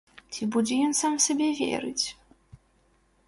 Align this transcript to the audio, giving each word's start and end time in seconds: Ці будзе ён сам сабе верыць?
Ці 0.35 0.45
будзе 0.53 0.77
ён 0.85 0.95
сам 0.99 1.19
сабе 1.27 1.49
верыць? 1.59 2.05